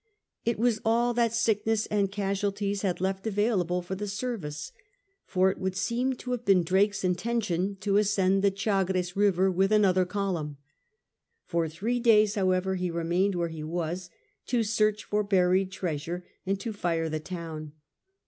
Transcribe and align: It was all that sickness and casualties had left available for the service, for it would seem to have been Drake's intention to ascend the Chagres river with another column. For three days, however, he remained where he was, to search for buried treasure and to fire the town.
It 0.45 0.57
was 0.57 0.81
all 0.83 1.13
that 1.13 1.31
sickness 1.31 1.85
and 1.85 2.11
casualties 2.11 2.81
had 2.81 2.99
left 3.01 3.27
available 3.27 3.83
for 3.83 3.93
the 3.93 4.07
service, 4.07 4.71
for 5.27 5.51
it 5.51 5.59
would 5.59 5.75
seem 5.77 6.13
to 6.15 6.31
have 6.31 6.43
been 6.43 6.63
Drake's 6.63 7.03
intention 7.03 7.75
to 7.81 7.97
ascend 7.97 8.41
the 8.41 8.49
Chagres 8.49 9.15
river 9.15 9.51
with 9.51 9.71
another 9.71 10.05
column. 10.05 10.57
For 11.45 11.69
three 11.69 11.99
days, 11.99 12.33
however, 12.33 12.73
he 12.73 12.89
remained 12.89 13.35
where 13.35 13.49
he 13.49 13.63
was, 13.63 14.09
to 14.47 14.63
search 14.63 15.03
for 15.03 15.21
buried 15.23 15.71
treasure 15.71 16.25
and 16.47 16.59
to 16.61 16.73
fire 16.73 17.07
the 17.07 17.19
town. 17.19 17.73